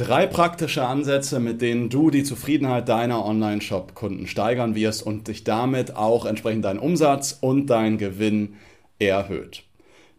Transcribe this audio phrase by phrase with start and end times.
[0.00, 5.94] Drei praktische Ansätze, mit denen du die Zufriedenheit deiner Online-Shop-Kunden steigern wirst und dich damit
[5.94, 8.54] auch entsprechend deinen Umsatz und deinen Gewinn
[8.98, 9.62] erhöht.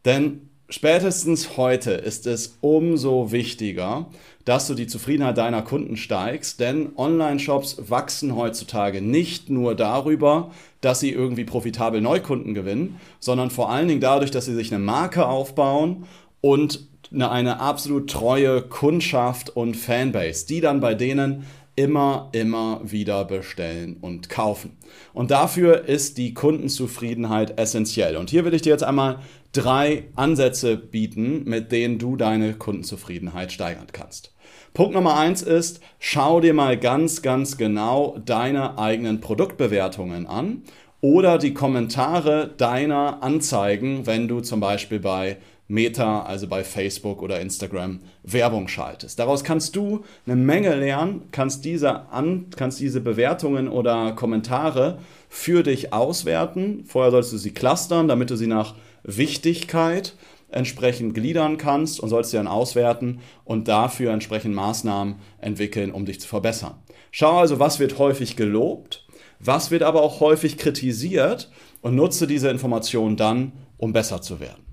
[0.05, 4.05] Denn Spätestens heute ist es umso wichtiger,
[4.45, 11.01] dass du die Zufriedenheit deiner Kunden steigst, denn Online-Shops wachsen heutzutage nicht nur darüber, dass
[11.01, 15.27] sie irgendwie profitabel Neukunden gewinnen, sondern vor allen Dingen dadurch, dass sie sich eine Marke
[15.27, 16.05] aufbauen
[16.39, 23.25] und eine, eine absolut treue Kundschaft und Fanbase, die dann bei denen immer, immer wieder
[23.25, 24.77] bestellen und kaufen.
[25.13, 28.17] Und dafür ist die Kundenzufriedenheit essentiell.
[28.17, 29.19] Und hier will ich dir jetzt einmal
[29.53, 34.33] drei Ansätze bieten, mit denen du deine Kundenzufriedenheit steigern kannst.
[34.73, 40.63] Punkt Nummer eins ist, schau dir mal ganz, ganz genau deine eigenen Produktbewertungen an
[41.01, 45.37] oder die Kommentare deiner Anzeigen, wenn du zum Beispiel bei
[45.71, 49.17] Meta, also bei Facebook oder Instagram, Werbung schaltest.
[49.19, 55.63] Daraus kannst du eine Menge lernen, kannst diese, an, kannst diese Bewertungen oder Kommentare für
[55.63, 56.83] dich auswerten.
[56.85, 60.15] Vorher solltest du sie clustern, damit du sie nach Wichtigkeit
[60.49, 66.19] entsprechend gliedern kannst und sollst sie dann auswerten und dafür entsprechend Maßnahmen entwickeln, um dich
[66.19, 66.73] zu verbessern.
[67.11, 69.07] Schau also, was wird häufig gelobt,
[69.39, 71.49] was wird aber auch häufig kritisiert
[71.81, 74.70] und nutze diese Informationen dann, um besser zu werden.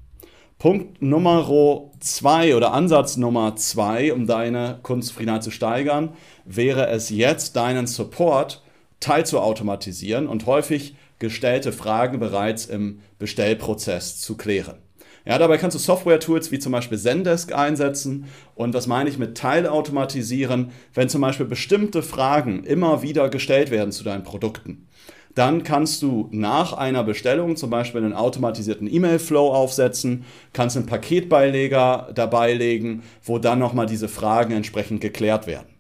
[0.58, 1.48] Punkt Nummer
[2.00, 8.64] zwei oder Ansatz Nummer zwei, um deine Kunstzufriedenheit zu steigern, wäre es jetzt, deinen Support
[8.98, 14.78] teilzuautomatisieren und häufig gestellte Fragen bereits im Bestellprozess zu klären.
[15.24, 18.24] Ja, dabei kannst du Software-Tools wie zum Beispiel Zendesk einsetzen.
[18.56, 20.72] Und was meine ich mit Teilautomatisieren?
[20.92, 24.88] Wenn zum Beispiel bestimmte Fragen immer wieder gestellt werden zu deinen Produkten,
[25.38, 32.10] dann kannst du nach einer Bestellung zum Beispiel einen automatisierten E-Mail-Flow aufsetzen, kannst einen Paketbeileger
[32.12, 35.77] dabei legen, wo dann nochmal diese Fragen entsprechend geklärt werden.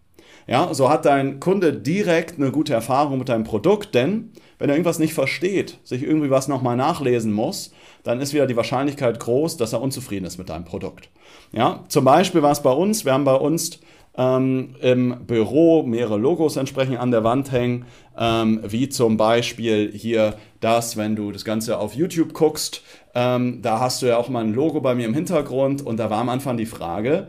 [0.48, 4.76] Ja, so hat dein Kunde direkt eine gute Erfahrung mit deinem Produkt, denn wenn er
[4.76, 7.70] irgendwas nicht versteht, sich irgendwie was nochmal nachlesen muss,
[8.02, 11.10] dann ist wieder die Wahrscheinlichkeit groß, dass er unzufrieden ist mit deinem Produkt.
[11.52, 13.80] Ja, zum Beispiel war es bei uns, wir haben bei uns
[14.16, 17.84] ähm, im Büro mehrere Logos entsprechend an der Wand hängen,
[18.16, 22.82] ähm, wie zum Beispiel hier das, wenn du das Ganze auf YouTube guckst,
[23.14, 26.08] ähm, da hast du ja auch mal ein Logo bei mir im Hintergrund und da
[26.08, 27.28] war am Anfang die Frage,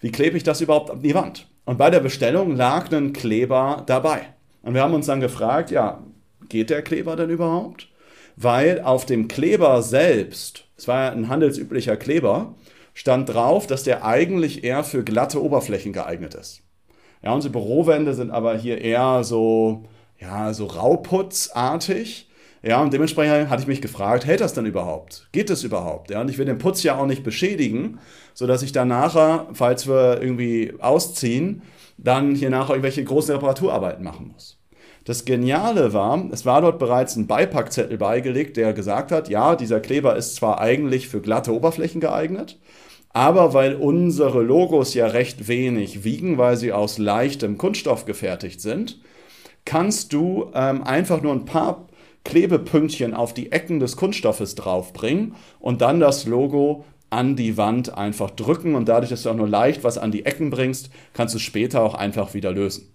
[0.00, 1.46] wie klebe ich das überhaupt an die Wand?
[1.66, 4.20] Und bei der Bestellung lag ein Kleber dabei.
[4.62, 6.02] Und wir haben uns dann gefragt, ja,
[6.48, 7.88] geht der Kleber denn überhaupt?
[8.36, 12.54] Weil auf dem Kleber selbst, es war ja ein handelsüblicher Kleber,
[12.94, 16.62] stand drauf, dass der eigentlich eher für glatte Oberflächen geeignet ist.
[17.22, 19.84] Ja, unsere Bürowände sind aber hier eher so,
[20.20, 22.30] ja, so rauputzartig.
[22.66, 25.28] Ja, und dementsprechend hatte ich mich gefragt, hält das denn überhaupt?
[25.30, 26.10] Geht das überhaupt?
[26.10, 28.00] Ja, und ich will den Putz ja auch nicht beschädigen,
[28.34, 31.62] sodass ich dann nachher, falls wir irgendwie ausziehen,
[31.96, 34.58] dann hier nachher irgendwelche großen Reparaturarbeiten machen muss.
[35.04, 39.78] Das Geniale war, es war dort bereits ein Beipackzettel beigelegt, der gesagt hat, ja, dieser
[39.78, 42.58] Kleber ist zwar eigentlich für glatte Oberflächen geeignet,
[43.10, 48.98] aber weil unsere Logos ja recht wenig wiegen, weil sie aus leichtem Kunststoff gefertigt sind,
[49.64, 51.86] kannst du ähm, einfach nur ein paar
[52.26, 58.30] Klebepünktchen auf die Ecken des Kunststoffes draufbringen und dann das Logo an die Wand einfach
[58.30, 61.38] drücken und dadurch, dass du auch nur leicht was an die Ecken bringst, kannst du
[61.38, 62.92] später auch einfach wieder lösen.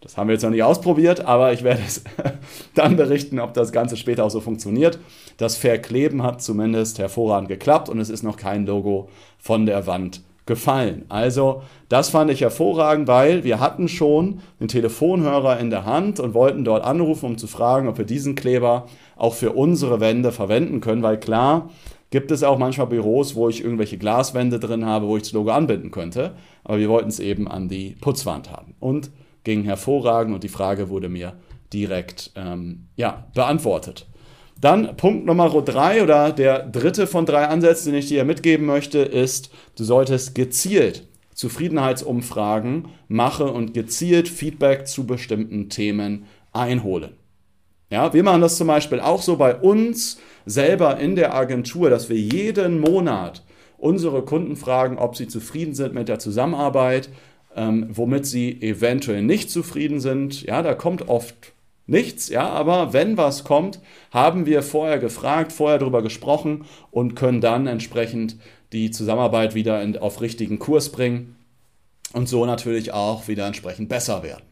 [0.00, 2.02] Das haben wir jetzt noch nicht ausprobiert, aber ich werde es
[2.74, 4.98] dann berichten, ob das Ganze später auch so funktioniert.
[5.36, 10.22] Das Verkleben hat zumindest hervorragend geklappt und es ist noch kein Logo von der Wand
[10.52, 11.06] gefallen.
[11.08, 16.34] Also das fand ich hervorragend, weil wir hatten schon den Telefonhörer in der Hand und
[16.34, 18.84] wollten dort anrufen, um zu fragen, ob wir diesen Kleber
[19.16, 21.70] auch für unsere Wände verwenden können, weil klar
[22.10, 25.52] gibt es auch manchmal Büros, wo ich irgendwelche Glaswände drin habe, wo ich das Logo
[25.52, 26.34] anbinden könnte,
[26.64, 29.10] aber wir wollten es eben an die Putzwand haben und
[29.44, 31.32] ging hervorragend und die Frage wurde mir
[31.72, 34.06] direkt ähm, ja, beantwortet.
[34.60, 38.98] Dann Punkt Nummer drei oder der dritte von drei Ansätzen, den ich dir mitgeben möchte,
[38.98, 47.14] ist, du solltest gezielt Zufriedenheitsumfragen machen und gezielt Feedback zu bestimmten Themen einholen.
[47.90, 52.08] Ja, wir machen das zum Beispiel auch so bei uns selber in der Agentur, dass
[52.08, 53.42] wir jeden Monat
[53.76, 57.10] unsere Kunden fragen, ob sie zufrieden sind mit der Zusammenarbeit,
[57.56, 60.42] ähm, womit sie eventuell nicht zufrieden sind.
[60.42, 61.52] Ja, da kommt oft
[61.86, 63.80] nichts, ja, aber wenn was kommt,
[64.10, 68.36] haben wir vorher gefragt, vorher darüber gesprochen und können dann entsprechend
[68.72, 71.36] die Zusammenarbeit wieder in, auf richtigen Kurs bringen
[72.12, 74.44] und so natürlich auch wieder entsprechend besser werden.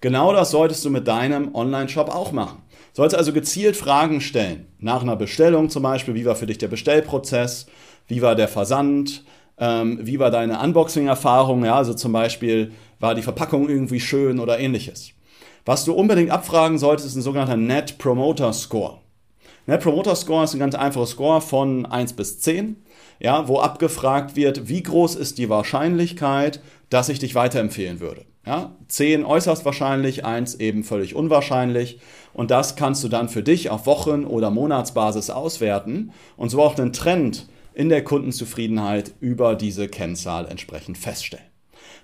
[0.00, 2.62] Genau das solltest du mit deinem Online-Shop auch machen.
[2.92, 4.66] Sollst also gezielt Fragen stellen.
[4.78, 7.66] Nach einer Bestellung zum Beispiel, wie war für dich der Bestellprozess,
[8.08, 9.24] wie war der Versand,
[9.58, 14.58] ähm, wie war deine Unboxing-Erfahrung, ja, also zum Beispiel, war die Verpackung irgendwie schön oder
[14.58, 15.12] ähnliches.
[15.64, 18.98] Was du unbedingt abfragen solltest, ist ein sogenannter Net Promoter Score.
[19.66, 22.76] Net Promoter Score ist ein ganz einfacher Score von 1 bis 10,
[23.18, 28.24] ja, wo abgefragt wird, wie groß ist die Wahrscheinlichkeit, dass ich dich weiterempfehlen würde.
[28.46, 32.00] Ja, 10 äußerst wahrscheinlich, 1 eben völlig unwahrscheinlich.
[32.32, 36.78] Und das kannst du dann für dich auf Wochen- oder Monatsbasis auswerten und so auch
[36.78, 41.49] einen Trend in der Kundenzufriedenheit über diese Kennzahl entsprechend feststellen.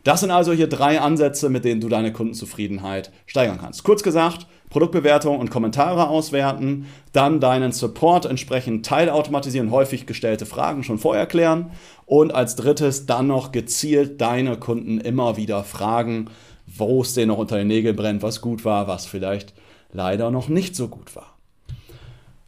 [0.06, 3.82] Das sind also hier drei Ansätze, mit denen du deine Kundenzufriedenheit steigern kannst.
[3.82, 10.98] Kurz gesagt, Produktbewertung und Kommentare auswerten, dann deinen Support entsprechend teilautomatisieren, häufig gestellte Fragen schon
[10.98, 11.72] vorher klären
[12.04, 16.30] und als drittes dann noch gezielt deine Kunden immer wieder fragen,
[16.68, 19.54] wo es denen noch unter den Nägeln brennt, was gut war, was vielleicht
[19.92, 21.36] leider noch nicht so gut war.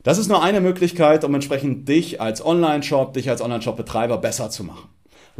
[0.05, 4.63] Das ist nur eine Möglichkeit, um entsprechend dich als Online-Shop, dich als Online-Shop-Betreiber besser zu
[4.63, 4.89] machen.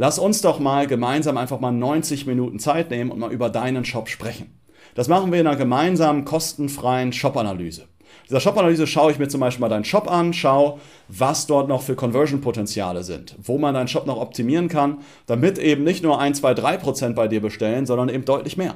[0.01, 3.83] Lass uns doch mal gemeinsam einfach mal 90 Minuten Zeit nehmen und mal über deinen
[3.83, 4.57] Shop sprechen.
[4.95, 7.89] Das machen wir in einer gemeinsamen kostenfreien Shop-Analyse.
[8.29, 10.79] Dieser Shop-Analyse schaue ich mir zum Beispiel mal deinen Shop an, schaue,
[11.09, 15.83] was dort noch für Conversion-Potenziale sind, wo man deinen Shop noch optimieren kann, damit eben
[15.83, 18.75] nicht nur 1, 2, 3 Prozent bei dir bestellen, sondern eben deutlich mehr.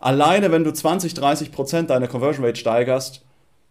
[0.00, 3.24] Alleine wenn du 20, 30 Prozent deine Conversion Rate steigerst,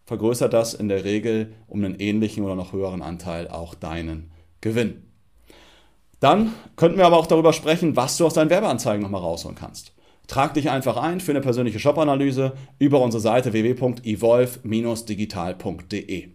[0.06, 4.32] vergrößert das in der Regel um einen ähnlichen oder noch höheren Anteil auch deinen
[4.62, 5.07] Gewinn.
[6.20, 9.94] Dann könnten wir aber auch darüber sprechen, was du aus deinen Werbeanzeigen nochmal rausholen kannst.
[10.28, 16.28] Trag dich einfach ein für eine persönliche Shop-Analyse über unsere Seite www.evolve-digital.de.